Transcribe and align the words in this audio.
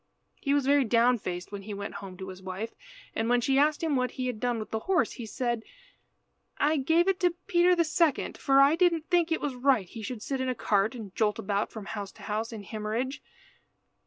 He 0.39 0.55
was 0.55 0.65
very 0.65 0.83
down 0.83 1.19
faced 1.19 1.51
when 1.51 1.61
he 1.61 1.75
went 1.75 1.93
home 2.01 2.17
to 2.17 2.29
his 2.29 2.41
wife, 2.41 2.73
and 3.13 3.29
when 3.29 3.39
she 3.39 3.59
asked 3.59 3.83
him 3.83 3.95
what 3.95 4.09
he 4.17 4.25
had 4.25 4.39
done 4.39 4.57
with 4.57 4.71
the 4.71 4.79
horse, 4.89 5.11
he 5.11 5.27
said 5.27 5.61
"I 6.57 6.77
gave 6.77 7.07
it 7.07 7.19
to 7.19 7.35
Peter 7.45 7.75
the 7.75 7.83
second, 7.83 8.35
for 8.35 8.59
I 8.59 8.75
didn't 8.75 9.11
think 9.11 9.31
it 9.31 9.41
was 9.41 9.53
right 9.53 9.85
he 9.87 10.01
should 10.01 10.23
sit 10.23 10.41
in 10.41 10.49
a 10.49 10.55
cart 10.55 10.95
and 10.95 11.15
jolt 11.15 11.37
about 11.37 11.71
from 11.71 11.85
house 11.85 12.11
to 12.13 12.23
house 12.23 12.51
in 12.51 12.63
Himmerige. 12.63 13.19